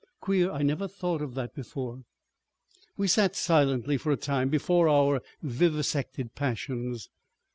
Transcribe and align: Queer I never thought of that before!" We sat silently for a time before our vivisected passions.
Queer 0.19 0.49
I 0.51 0.63
never 0.63 0.87
thought 0.87 1.21
of 1.21 1.35
that 1.35 1.53
before!" 1.53 2.01
We 2.97 3.07
sat 3.07 3.35
silently 3.35 3.97
for 3.97 4.11
a 4.11 4.17
time 4.17 4.49
before 4.49 4.89
our 4.89 5.21
vivisected 5.43 6.33
passions. 6.33 7.07